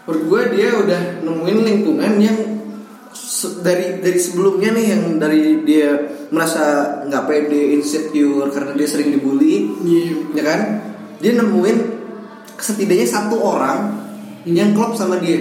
menurut 0.05 0.23
gue 0.29 0.43
dia 0.61 0.69
udah 0.77 1.03
nemuin 1.25 1.59
lingkungan 1.65 2.13
yang 2.21 2.39
dari 3.65 4.01
dari 4.05 4.21
sebelumnya 4.21 4.77
nih 4.77 4.87
yang 4.93 5.03
dari 5.17 5.65
dia 5.65 5.97
merasa 6.29 6.97
nggak 7.09 7.25
pede 7.25 7.77
insecure 7.77 8.53
karena 8.53 8.77
dia 8.77 8.89
sering 8.89 9.17
dibully 9.17 9.65
Iya. 9.85 10.13
ya 10.37 10.43
kan 10.45 10.61
dia 11.25 11.33
nemuin 11.41 11.77
setidaknya 12.61 13.09
satu 13.09 13.37
orang 13.41 13.97
yang 14.45 14.77
klop 14.77 14.93
sama 14.97 15.17
dia 15.21 15.41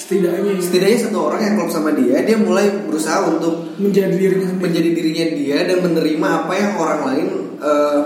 Setidaknya 0.00 0.56
ya, 0.56 0.60
setidaknya 0.64 0.98
satu 1.08 1.18
orang 1.28 1.40
yang 1.44 1.54
klop 1.60 1.70
sama 1.72 1.90
dia 1.96 2.20
dia 2.24 2.36
mulai 2.36 2.68
berusaha 2.88 3.24
untuk 3.28 3.69
menjadi 3.80 4.14
dirinya 4.14 4.50
menjadi 4.60 4.90
dirinya 4.92 5.26
dia 5.34 5.58
dan 5.64 5.78
menerima 5.80 6.28
apa 6.44 6.52
yang 6.52 6.72
orang 6.76 7.00
lain 7.08 7.26
eh, 7.58 8.00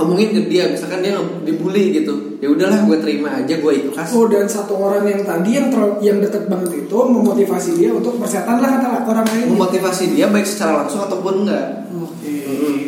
omongin 0.00 0.28
ke 0.32 0.40
dia 0.48 0.64
misalkan 0.72 1.04
dia 1.04 1.14
dibully 1.44 1.92
gitu 1.92 2.40
ya 2.40 2.48
udahlah 2.48 2.88
gue 2.88 2.98
terima 3.04 3.28
aja 3.36 3.54
gue 3.60 3.72
ikhlas 3.84 4.08
Oh 4.16 4.26
dan 4.26 4.48
satu 4.48 4.80
orang 4.80 5.04
yang 5.04 5.22
tadi 5.28 5.60
yang 5.60 5.68
terlalu, 5.68 5.94
yang 6.00 6.18
deket 6.24 6.48
banget 6.48 6.88
itu 6.88 6.96
memotivasi 6.96 7.70
dia 7.76 7.92
untuk 7.92 8.16
persetan 8.16 8.58
lah 8.64 8.80
kata 8.80 9.04
orang 9.04 9.26
lain. 9.28 9.46
memotivasi 9.52 10.16
dia 10.16 10.32
baik 10.32 10.48
secara 10.48 10.84
langsung 10.84 11.04
ataupun 11.04 11.44
enggak 11.44 11.66
Oke. 11.92 12.32
Mm-mm. 12.48 12.78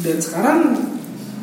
Dan 0.00 0.16
sekarang 0.16 0.58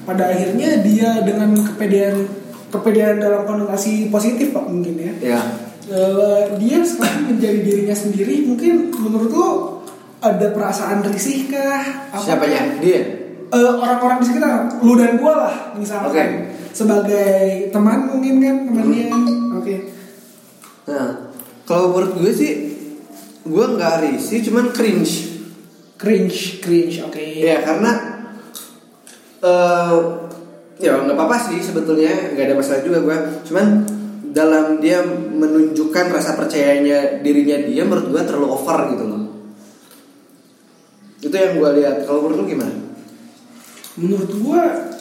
pada 0.09 0.33
akhirnya 0.33 0.81
dia 0.81 1.21
dengan 1.21 1.53
kepedean 1.61 2.25
kepedean 2.73 3.21
dalam 3.21 3.45
konotasi 3.45 4.09
positif 4.09 4.51
pak 4.51 4.65
mungkin 4.65 4.97
ya. 4.97 5.13
ya 5.37 5.41
Eh, 5.87 6.41
dia 6.59 6.83
sekarang 6.83 7.31
menjadi 7.31 7.63
dirinya 7.63 7.95
sendiri 7.95 8.43
mungkin 8.43 8.91
menurut 8.91 9.31
lo 9.31 9.49
ada 10.19 10.51
perasaan 10.51 10.99
risih 11.07 11.47
kah? 11.47 12.11
Apa- 12.11 12.19
siapanya? 12.19 12.75
dia? 12.83 12.99
Eh, 13.47 13.71
orang-orang 13.79 14.19
di 14.19 14.25
sekitar 14.27 14.83
lu 14.83 14.99
dan 14.99 15.15
gua 15.15 15.47
lah 15.47 15.55
misalnya. 15.79 16.11
Oke. 16.11 16.25
sebagai 16.77 17.73
teman 17.73 18.05
mungkin 18.05 18.37
kan 18.37 18.55
teman 18.69 18.85
dia. 18.93 19.09
Oke. 19.57 19.75
Nah 20.85 21.33
kalau 21.65 21.89
menurut 21.89 22.21
gue 22.21 22.29
sih 22.29 22.53
gue 23.47 23.65
nggak 23.65 24.05
risih 24.05 24.45
cuman 24.45 24.69
cringe. 24.69 25.41
Cringe 25.97 26.61
cringe 26.61 27.01
oke. 27.01 27.17
Ya 27.17 27.65
karena 27.65 27.91
eh 29.41 29.95
ya 30.77 31.01
nggak 31.01 31.17
apa-apa 31.17 31.49
sih 31.49 31.57
sebetulnya 31.57 32.37
nggak 32.37 32.45
ada 32.45 32.55
masalah 32.59 32.85
juga 32.85 32.99
gue. 33.01 33.17
Cuman 33.49 33.65
dalam 34.37 34.77
dia 34.77 35.01
menunjukkan 35.33 36.13
rasa 36.13 36.37
percayanya 36.37 37.25
dirinya 37.25 37.57
dia 37.65 37.81
menurut 37.81 38.13
gue 38.13 38.21
terlalu 38.21 38.53
over 38.53 38.93
gitu 38.93 39.03
loh. 39.09 39.23
Itu 41.17 41.33
yang 41.33 41.57
gue 41.57 41.69
lihat. 41.81 42.05
Kalau 42.05 42.21
menurut 42.21 42.45
lu 42.45 42.53
gimana? 42.53 42.87
menurut 43.97 44.31
gua 44.45 44.93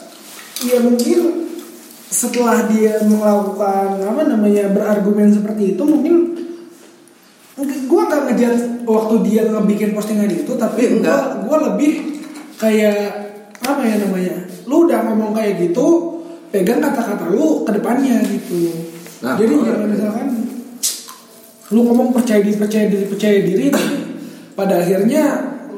ya 0.65 0.81
mungkin 0.81 1.45
setelah 2.09 2.65
dia 2.65 2.97
melakukan 3.05 4.01
apa 4.01 4.21
namanya 4.25 4.73
berargumen 4.73 5.29
seperti 5.29 5.77
itu 5.77 5.83
mungkin 5.85 6.33
mungkin 7.53 7.79
gua 7.85 8.09
nggak 8.09 8.21
ngejar 8.33 8.53
waktu 8.89 9.15
dia 9.29 9.41
ngebikin 9.53 9.93
postingan 9.93 10.33
itu 10.33 10.49
tapi 10.57 10.97
gua 10.97 11.45
gua 11.45 11.57
lebih 11.73 12.17
kayak 12.57 13.29
apa 13.61 13.81
ya 13.85 13.95
namanya 14.01 14.35
lu 14.65 14.89
udah 14.89 14.99
ngomong 15.05 15.37
kayak 15.37 15.61
gitu 15.61 16.17
pegang 16.49 16.81
kata-kata 16.81 17.29
lu 17.29 17.61
ke 17.61 17.71
depannya 17.77 18.17
gitu 18.25 18.96
Nah, 19.17 19.33
jadi 19.33 19.53
jangan 19.57 19.81
iya. 19.81 19.87
misalkan 19.89 20.27
lu 21.67 21.79
ngomong 21.83 22.09
percaya 22.15 22.39
diri 22.39 22.55
percaya 22.55 22.85
diri 22.87 23.05
percaya 23.09 23.37
diri 23.43 23.67
pada 24.55 24.79
akhirnya 24.79 25.23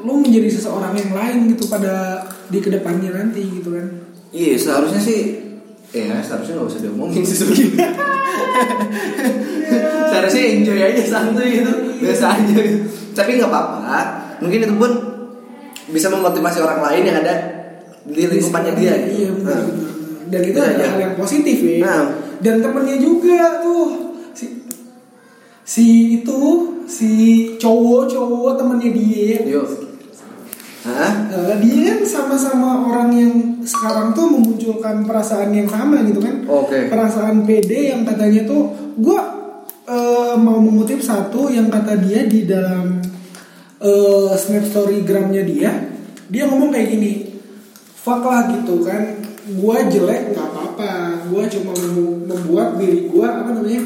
lu 0.00 0.20
menjadi 0.20 0.48
seseorang 0.48 0.94
yang 0.96 1.12
lain 1.12 1.36
gitu 1.56 1.66
pada 1.66 2.24
di 2.48 2.58
ke 2.60 2.68
depannya 2.72 3.10
nanti 3.12 3.42
gitu 3.44 3.74
kan 3.74 3.86
Iya 4.30 4.54
seharusnya 4.54 5.02
sih 5.02 5.20
Ya 5.90 6.22
seharusnya 6.22 6.54
nggak 6.54 6.70
usah 6.70 6.80
diomongin 6.86 7.22
sih 7.26 7.34
sebenarnya. 7.34 7.90
seharusnya 10.06 10.44
enjoy 10.54 10.78
aja 10.78 11.02
santuy 11.02 11.48
gitu 11.58 11.72
biasa 11.98 12.24
aja 12.38 12.54
gitu. 12.62 12.78
Tapi 13.10 13.30
nggak 13.42 13.50
apa-apa. 13.50 13.98
Mungkin 14.38 14.70
itu 14.70 14.74
pun 14.78 14.92
bisa 15.90 16.06
memotivasi 16.14 16.62
orang 16.62 16.78
lain 16.78 17.02
yang 17.10 17.18
ada 17.26 17.34
di 18.06 18.22
lingkupannya 18.22 18.72
dia. 18.78 18.94
iya 19.02 19.34
gitu. 19.34 19.42
benar 19.42 19.50
Nah. 19.50 19.62
benar. 19.66 19.90
dan 20.30 20.40
itu 20.46 20.58
adalah 20.62 20.78
aja. 20.78 20.86
hal 20.94 20.98
yang 21.02 21.14
positif 21.18 21.56
ya 21.58 21.74
Nah. 21.82 22.02
Dan 22.40 22.64
temennya 22.64 22.96
juga 23.00 23.60
tuh 23.64 24.16
si 24.32 24.64
si 25.64 25.86
itu 26.20 26.40
si 26.88 27.10
cowok-cowok 27.60 28.58
temennya 28.58 28.90
dia 28.90 29.38
Yuk. 29.46 29.68
Hah? 30.80 31.12
Eh, 31.28 31.56
dia 31.60 31.92
kan 31.92 32.00
sama-sama 32.08 32.88
orang 32.88 33.12
yang 33.12 33.34
sekarang 33.60 34.16
tuh 34.16 34.32
memunculkan 34.32 35.04
perasaan 35.04 35.52
yang 35.52 35.68
sama 35.68 36.00
gitu 36.08 36.24
kan 36.24 36.40
Oke. 36.48 36.88
perasaan 36.88 37.44
PD 37.44 37.92
yang 37.92 38.08
katanya 38.08 38.48
tuh 38.48 38.72
gue 38.96 39.20
mau 40.38 40.62
mengutip 40.62 41.02
satu 41.02 41.50
yang 41.50 41.66
kata 41.66 41.98
dia 42.00 42.24
di 42.26 42.46
dalam 42.46 43.02
eh, 43.82 44.32
snap 44.38 44.64
story 44.64 45.02
gramnya 45.02 45.42
dia 45.42 45.70
dia 46.30 46.46
ngomong 46.46 46.70
kayak 46.70 46.88
gini 46.94 47.12
fuck 47.98 48.22
lah 48.22 48.48
gitu 48.54 48.86
kan 48.86 49.18
gue 49.50 49.76
jelek 49.90 50.22
nggak 50.34 50.46
apa-apa. 50.54 50.90
Gue 51.26 51.42
cuma 51.50 51.72
mau 51.74 52.06
membuat 52.30 52.78
diri 52.78 53.10
gue 53.10 53.26
apa 53.26 53.50
namanya 53.50 53.82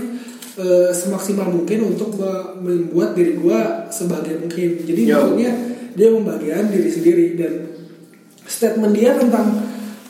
eh, 0.61 0.91
semaksimal 0.93 1.49
mungkin 1.49 1.95
untuk 1.95 2.15
me- 2.21 2.53
membuat 2.61 3.17
diri 3.17 3.41
gue 3.41 3.59
sebagai 3.89 4.45
mungkin. 4.45 4.71
Jadi 4.85 5.03
Yo. 5.09 5.17
maksudnya 5.17 5.51
dia 5.95 6.09
membagian 6.13 6.69
diri 6.69 6.91
sendiri. 6.93 7.27
Dan 7.41 7.53
statement 8.45 8.93
dia 8.93 9.17
tentang 9.17 9.65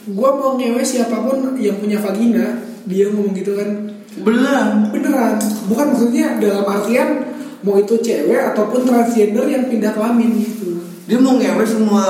gue 0.04 0.30
mau 0.34 0.58
ngewe 0.58 0.82
siapa 0.84 1.16
pun 1.22 1.56
yang 1.56 1.78
punya 1.78 2.02
vagina 2.02 2.60
dia 2.84 3.08
ngomong 3.08 3.32
gitu 3.38 3.54
kan. 3.54 3.70
Beneran. 4.14 4.94
beneran. 4.94 5.38
Bukan 5.66 5.86
maksudnya 5.94 6.38
dalam 6.38 6.62
artian 6.66 7.34
mau 7.64 7.80
itu 7.80 7.96
cewek 7.96 8.52
ataupun 8.52 8.84
transgender 8.84 9.48
yang 9.48 9.64
pindah 9.66 9.96
kelamin 9.96 10.36
gitu 10.36 10.73
Dia 11.04 11.18
mau 11.18 11.36
ngewe 11.36 11.60
semua 11.62 12.02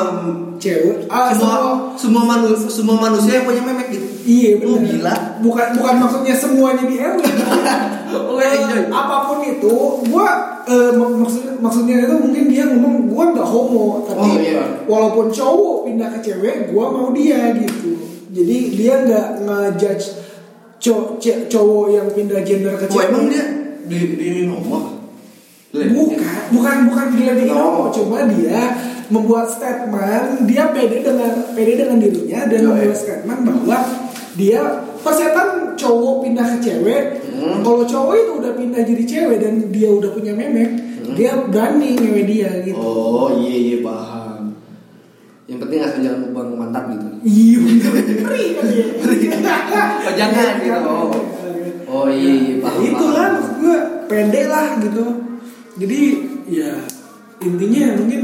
cewek 0.55 1.11
ah 1.11 1.29
semua 1.29 1.59
semua 1.99 2.23
semua 2.23 2.23
manusia 2.25 2.69
semua 2.69 2.97
manusia 2.97 3.33
yang 3.35 3.45
punya 3.45 3.59
memek 3.61 3.89
gitu. 3.91 4.07
iya 4.25 4.51
Lu 4.57 4.79
bener 4.79 5.03
gila. 5.03 5.15
bukan 5.43 5.67
bukan 5.75 5.95
maksudnya 5.99 6.31
semuanya 6.33 6.85
di 6.85 6.97
RW 6.97 7.19
Oh, 8.15 8.39
enjoy. 8.39 8.87
apa 8.89 9.17
pun 9.27 9.43
itu 9.43 9.75
gua 10.07 10.29
eh, 10.65 10.91
mak- 10.95 11.19
maksud 11.19 11.59
maksudnya 11.59 11.97
itu 12.01 12.15
mungkin 12.15 12.45
dia 12.47 12.65
ngomong 12.65 13.11
gua 13.11 13.25
nggak 13.31 13.43
homo 13.45 14.03
tapi 14.05 14.23
Oh, 14.23 14.39
iya. 14.39 14.63
walaupun 14.87 15.27
cowok 15.29 15.77
pindah 15.85 16.09
ke 16.09 16.19
cewek 16.23 16.71
gua 16.71 16.85
mau 16.89 17.11
dia 17.11 17.51
gitu 17.53 17.99
jadi 18.31 18.57
dia 18.71 18.95
nggak 19.03 19.27
ngejudge 19.43 20.07
cowok 21.45 21.87
yang 21.89 22.07
pindah 22.09 22.41
gender 22.41 22.75
ke 22.77 22.87
Oh 22.87 22.91
cewek 22.93 23.11
emang 23.11 23.27
dia 23.27 23.45
di 23.85 23.99
di 24.15 24.29
homo? 24.47 24.79
Lihat. 24.79 25.04
Bukan 25.75 26.21
bukan 26.51 26.77
bukan 26.87 27.07
diledekin 27.13 27.51
Oh. 27.53 27.63
homo 27.81 27.85
cuma 27.91 28.19
dia 28.27 28.79
membuat 29.05 29.47
statement 29.47 30.47
dia 30.47 30.71
pede 30.71 31.03
dengan 31.03 31.35
pede 31.51 31.73
dengan 31.77 31.99
dirinya 31.99 32.41
dan 32.47 32.61
Oh, 32.61 32.73
membuat 32.73 32.87
iya. 32.87 32.97
statement 32.97 33.41
bahwa 33.43 33.79
dia 34.35 34.61
persetan 34.99 35.49
cowok 35.75 36.15
pindah 36.21 36.47
ke 36.49 36.59
cewek. 36.61 37.05
Hmm. 37.29 37.61
kalau 37.61 37.83
cowok 37.83 38.15
itu 38.17 38.33
udah 38.37 38.53
pindah 38.55 38.83
jadi 38.83 39.03
cewek 39.05 39.37
dan 39.39 39.53
dia 39.69 39.89
udah 39.89 40.11
punya 40.11 40.33
memek 40.33 40.71
Hmm. 41.05 41.13
dia 41.13 41.37
berani 41.45 41.95
ngewe 41.95 42.23
dia 42.25 42.51
gitu. 42.63 42.81
Oh 42.81 43.29
iya 43.35 43.53
iya 43.53 43.77
paham. 43.81 44.55
yang 45.45 45.59
penting 45.59 45.77
asal 45.79 46.01
jangan 46.01 46.33
buang 46.33 46.57
mantap 46.57 46.89
gitu. 46.89 47.05
Iya 47.21 47.57
bener. 47.61 47.93
Ngeri 48.17 49.27
kan 49.29 49.41
jangan 50.19 50.55
gitu? 50.57 50.81
oh 50.81 51.13
oh 51.85 52.07
iya 52.09 52.33
iya 52.33 52.55
Ya, 52.55 52.63
paham 52.63 52.81
itu 52.81 53.07
lah 53.11 53.27
maksud 53.35 53.55
gue 53.59 53.79
pede 54.07 54.43
lah 54.47 54.67
gitu 54.81 55.05
jadi 55.75 56.01
ya 56.47 56.71
intinya 57.43 57.99
mungkin 57.99 58.23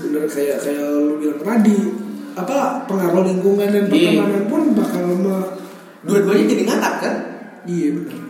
bener 0.00 0.24
kayak 0.28 0.58
kayak 0.64 0.84
lu 0.96 1.20
bilang 1.20 1.40
tadi 1.40 1.78
apa 2.36 2.86
pengaruh 2.88 3.24
lingkungan 3.26 3.68
dan 3.68 3.84
Iya. 3.88 3.90
pertemanan 3.90 4.44
pun 4.48 4.62
bakal 4.72 5.04
me, 5.18 5.36
dua-duanya 6.06 6.44
jadi 6.46 6.62
ngatak 6.68 6.94
kan? 7.02 7.14
Iya 7.68 7.88
benar 8.00 8.20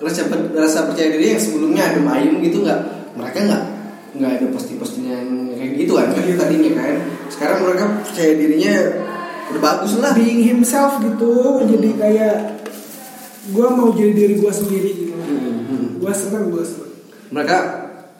rasa 0.00 0.32
rasa 0.56 0.88
percaya 0.88 1.12
diri 1.12 1.36
yang 1.36 1.40
sebelumnya 1.40 1.92
adem 1.92 2.08
ayem 2.08 2.40
gitu 2.40 2.64
nggak? 2.64 2.80
Mereka 3.20 3.38
nggak 3.48 3.62
nggak 4.16 4.30
ada 4.40 4.46
posting-postingan 4.50 5.24
kayak 5.54 5.72
gitu 5.76 5.92
kan? 5.96 6.08
Iya. 6.16 6.34
tadinya 6.40 6.70
kan. 6.80 6.96
Sekarang 7.28 7.58
mereka 7.68 7.84
percaya 8.08 8.32
dirinya 8.36 8.74
udah 9.52 9.60
bagus 9.60 9.92
lah. 10.00 10.12
Being 10.16 10.40
himself 10.40 11.00
gitu 11.04 11.64
jadi 11.68 11.88
kayak 12.00 12.36
gue 13.52 13.66
mau 13.72 13.92
jadi 13.92 14.12
diri 14.12 14.34
gue 14.40 14.52
sendiri 14.52 14.90
gitu. 15.04 15.12
Hmm, 15.16 15.68
hmm. 15.68 15.86
gue 16.00 16.12
seneng 16.12 16.48
gue 16.48 16.64
seneng 16.64 16.89
mereka 17.30 17.56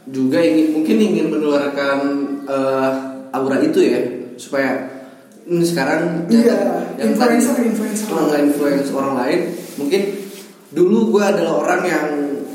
juga 0.07 0.39
ingin 0.39 0.67
mungkin 0.73 0.97
ingin 0.99 1.27
menularkan 1.29 1.99
eh, 2.45 2.91
aura 3.31 3.59
itu 3.59 3.79
ya 3.81 4.01
supaya 4.35 4.89
hmm, 5.45 5.61
sekarang 5.61 6.25
Iya, 6.27 6.57
yang 6.97 7.13
influencer, 7.13 7.53
tadi 7.53 7.69
influencer. 7.69 8.07
orang 8.09 8.29
lain 8.29 8.45
influence 8.49 8.89
orang 8.91 9.15
lain 9.17 9.41
mungkin 9.77 10.01
dulu 10.71 11.11
gue 11.11 11.23
adalah 11.25 11.55
orang 11.59 11.83
yang 11.83 12.07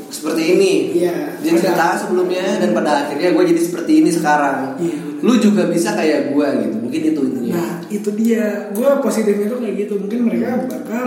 seperti 0.06 0.42
ini 0.54 0.72
Iya, 0.96 1.36
dia 1.38 1.50
pada- 1.52 1.62
cerita 1.62 1.86
sebelumnya 1.98 2.56
dan 2.56 2.70
pada 2.72 3.04
akhirnya 3.04 3.30
gue 3.30 3.44
jadi 3.46 3.60
seperti 3.60 3.92
ini 4.00 4.10
sekarang 4.10 4.76
Iya. 4.76 4.96
lu 5.20 5.36
juga 5.36 5.66
bisa 5.66 5.92
kayak 5.92 6.30
gue 6.30 6.46
gitu 6.62 6.76
mungkin 6.78 7.00
itu 7.04 7.20
intinya 7.22 7.54
Nah 7.56 7.72
itu 7.86 8.10
dia, 8.12 8.42
gue 8.68 8.88
positifnya 8.98 9.46
tuh 9.46 9.62
kayak 9.62 9.74
gitu. 9.78 9.94
Mungkin 9.96 10.26
mereka 10.26 10.58
bakal 10.66 11.06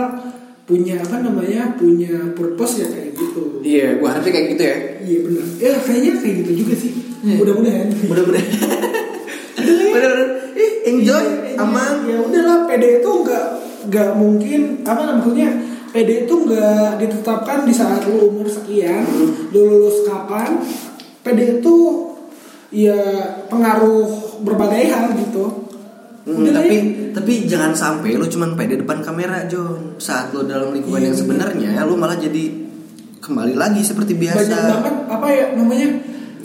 punya 0.70 1.02
apa 1.02 1.18
namanya, 1.18 1.74
punya 1.74 2.30
purpose 2.32 2.78
ya 2.78 2.86
kayak 2.86 3.18
gitu. 3.18 3.58
iya 3.66 3.98
gue 3.98 4.06
harapnya 4.06 4.30
kayak 4.30 4.46
gitu 4.54 4.62
ya 4.62 4.76
Iya 5.02 5.18
benar. 5.26 5.44
Ya 5.58 5.70
kayaknya 5.82 6.12
kayak 6.22 6.34
gitu 6.46 6.52
juga 6.62 6.74
sih. 6.78 6.92
Iya. 7.20 7.34
Mudah-mudahan. 7.42 7.88
mudah-mudahan 8.06 8.48
bener-bener 9.92 10.28
ih, 10.54 10.72
enjoy 10.88 11.24
Iya, 11.50 11.58
aman 11.58 12.06
Ya 12.06 12.16
udahlah, 12.22 12.58
PD 12.64 13.02
itu 13.02 13.10
nggak 13.10 13.44
nggak 13.90 14.10
mungkin 14.14 14.60
apa 14.86 15.18
maksudnya 15.18 15.50
PD 15.90 16.24
itu 16.24 16.34
nggak 16.46 16.96
ditetapkan 16.96 17.66
di 17.66 17.74
saat 17.74 18.06
lu 18.06 18.30
umur 18.30 18.46
sekian, 18.46 19.02
Hmm. 19.02 19.50
lu 19.50 19.60
lulus 19.66 20.06
kapan. 20.06 20.62
PD 21.20 21.58
itu 21.60 21.76
ya 22.70 22.96
pengaruh 23.50 24.06
berbagai 24.40 24.86
hal 24.86 25.10
gitu. 25.18 25.59
Hmm, 26.30 26.54
tapi 26.54 26.76
tapi 27.10 27.32
jangan 27.50 27.72
sampai 27.74 28.14
lu 28.14 28.26
cuman 28.30 28.54
pede 28.54 28.78
depan 28.78 29.02
kamera 29.02 29.44
John 29.50 29.98
saat 29.98 30.30
lu 30.30 30.46
dalam 30.46 30.70
lingkungan 30.70 31.02
Iya, 31.02 31.06
yang 31.10 31.16
sebenarnya 31.18 31.70
lu 31.82 31.98
malah 31.98 32.14
jadi 32.14 32.44
kembali 33.20 33.54
lagi 33.58 33.82
seperti 33.82 34.16
biasa 34.16 34.38
banyak 34.40 34.64
banget 34.80 34.94
apa 35.10 35.26
ya 35.28 35.44
namanya 35.54 35.88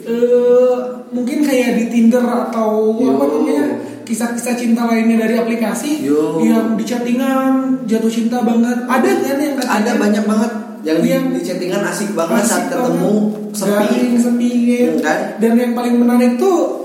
eh 0.06 0.76
mungkin 1.10 1.38
kayak 1.42 1.70
di 1.80 1.86
Tinder 1.90 2.26
atau 2.26 3.00
Yo. 3.00 3.16
apa 3.16 3.24
namanya 3.26 3.66
kisah-kisah 4.06 4.54
cinta 4.54 4.86
lainnya 4.86 5.18
dari 5.26 5.36
aplikasi 5.40 6.06
Yo. 6.06 6.44
yang 6.46 6.78
di 6.78 6.86
chattingan 6.86 7.86
jatuh 7.90 8.12
cinta 8.12 8.46
banget 8.46 8.86
ada 8.86 9.10
kan 9.24 9.38
yang 9.42 9.56
katanya 9.58 9.74
ada 9.82 9.92
banyak 9.98 10.24
banget 10.30 10.52
yang 10.86 11.02
di, 11.02 11.10
Yang 11.10 11.26
di 11.34 11.42
chattingan 11.42 11.82
asik 11.82 12.14
banget 12.14 12.46
asik 12.46 12.50
saat 12.54 12.66
banget, 12.70 12.86
ketemu 12.86 13.14
sepi 13.58 13.74
garing, 13.74 14.16
sepi 14.22 14.50
gitu. 14.70 15.00
Kan? 15.02 15.20
dan 15.42 15.52
yang 15.58 15.74
paling 15.74 15.96
menarik 15.98 16.32
tuh 16.38 16.85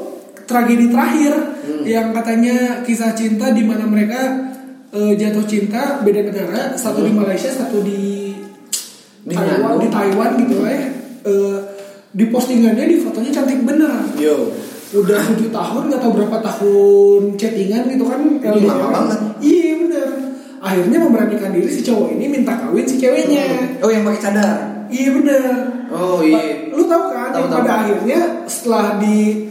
tragedi 0.51 0.91
terakhir 0.91 1.33
Hmm. 1.61 1.87
yang 1.87 2.11
katanya 2.11 2.57
kisah 2.83 3.13
cinta 3.13 3.53
di 3.53 3.63
mana 3.63 3.87
mereka 3.87 4.51
eh, 4.91 5.15
jatuh 5.15 5.45
cinta 5.45 6.03
beda 6.03 6.27
negara 6.27 6.75
satu 6.75 7.01
di 7.01 7.11
Hmm. 7.11 7.23
Malaysia 7.23 7.47
satu 7.49 7.79
di 7.81 8.35
Di 9.21 9.33
Taiwan 9.33 9.79
di 9.79 9.89
Taiwan 9.89 10.31
gitu 10.37 10.55
ya 10.61 10.81
Eh, 11.23 11.57
di 12.11 12.25
postingannya 12.27 12.89
di 12.89 12.97
fotonya 12.99 13.31
cantik 13.31 13.63
bener. 13.63 13.93
Yo. 14.17 14.49
Udah 14.91 15.21
tujuh 15.23 15.47
tahun 15.49 15.83
nggak 15.87 16.01
tahu 16.01 16.13
berapa 16.17 16.39
tahun 16.41 17.37
chattingan 17.37 17.87
gitu 17.87 18.03
kan 18.03 18.19
lama 18.43 18.87
banget. 18.91 19.19
iya 19.39 19.79
bener. 19.79 20.09
Akhirnya 20.59 20.99
memberanikan 20.99 21.53
diri 21.53 21.69
si 21.69 21.81
cowok 21.81 22.11
ini 22.11 22.25
minta 22.27 22.57
kawin 22.57 22.83
si 22.83 22.97
ceweknya. 22.97 23.79
Oh 23.79 23.87
yang 23.87 24.03
pakai 24.03 24.19
cadar? 24.19 24.57
Iya 24.89 25.09
bener. 25.13 25.53
Oh 25.89 26.19
iya. 26.19 26.67
Lu 26.69 26.83
tahu 26.85 27.05
kan 27.07 27.31
Tahu, 27.31 27.39
yang 27.39 27.47
tahu. 27.47 27.61
pada 27.61 27.73
akhirnya 27.79 28.19
setelah 28.45 28.87
di 28.97 29.47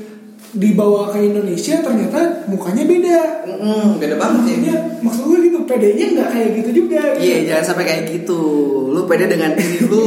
dibawa 0.50 1.14
ke 1.14 1.30
Indonesia 1.30 1.78
ternyata 1.78 2.50
mukanya 2.50 2.84
beda 2.90 3.20
Mm-mm, 3.46 4.02
beda 4.02 4.16
banget 4.18 4.42
ya 4.42 4.56
maksudnya 4.58 4.76
maksud 5.06 5.24
gue 5.30 5.40
gitu 5.46 5.58
pedenya 5.70 6.06
nggak 6.18 6.30
kayak 6.34 6.50
gitu 6.58 6.70
juga 6.86 7.02
Iya, 7.22 7.38
jangan 7.46 7.64
sampai 7.70 7.86
kayak 7.86 8.04
gitu. 8.10 8.42
Lu 8.90 9.06
pede 9.06 9.30
dengan 9.30 9.54
diri 9.54 9.86
lu 9.86 10.06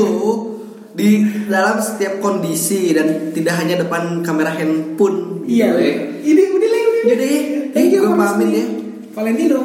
di 0.99 1.25
dalam 1.49 1.79
setiap 1.81 2.21
kondisi 2.21 2.93
dan 2.93 3.33
tidak 3.33 3.55
hanya 3.63 3.81
depan 3.81 4.21
kamera 4.21 4.53
handphone. 4.53 5.47
gitu 5.47 5.65
iya 5.65 5.73
ya. 5.75 5.95
ini 6.23 6.43
udah 6.53 6.69
lah 6.69 6.81
ya, 7.17 7.61
thank 7.73 7.91
you 7.91 8.01
gue 8.05 8.15
pamit 8.15 8.51
ya. 8.53 8.65
Valentino 9.13 9.61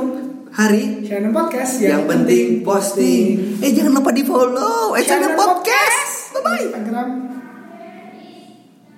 Hari 0.58 1.06
Channel 1.06 1.32
Podcast 1.32 1.74
yang, 1.86 2.10
penting 2.10 2.66
posting. 2.66 3.62
Eh 3.62 3.72
jangan 3.78 4.02
lupa 4.02 4.10
di 4.10 4.26
follow. 4.26 4.98
Eh 4.98 5.06
channel 5.06 5.38
podcast. 5.38 6.34
Bye 6.34 6.42
bye. 6.42 6.66
Instagram 6.66 7.37